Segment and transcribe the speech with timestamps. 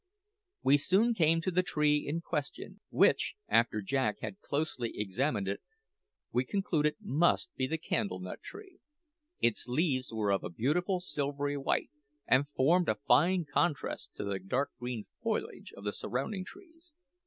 [0.63, 5.61] We soon came to the tree in question, which, after Jack had closely examined it,
[6.31, 8.79] we concluded must be the candle nut tree.
[9.41, 11.91] Its leaves were of a beautiful silvery white,
[12.25, 16.95] and formed a fine contrast to the dark green foliage of the surrounding trees.